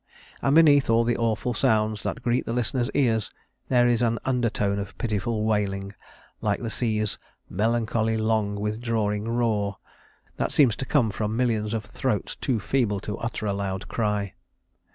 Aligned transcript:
And 0.41 0.55
beneath 0.55 0.89
all 0.89 1.03
the 1.03 1.15
awful 1.15 1.53
sounds 1.53 2.01
that 2.01 2.23
greet 2.23 2.47
the 2.47 2.53
listener's 2.53 2.89
ears, 2.95 3.29
there 3.69 3.87
is 3.87 4.01
an 4.01 4.17
undertone 4.25 4.79
of 4.79 4.97
pitiful 4.97 5.43
wailing 5.43 5.93
like 6.41 6.59
the 6.59 6.71
sea's 6.71 7.19
"melancholy, 7.51 8.17
long 8.17 8.59
withdrawing 8.59 9.25
roar" 9.29 9.77
that 10.37 10.51
seems 10.51 10.75
to 10.77 10.85
come 10.87 11.11
from 11.11 11.37
millions 11.37 11.71
of 11.75 11.85
throats 11.85 12.35
too 12.35 12.59
feeble 12.59 12.99
to 13.01 13.19
utter 13.19 13.45
a 13.45 13.53
loud 13.53 13.89
cry. 13.89 14.33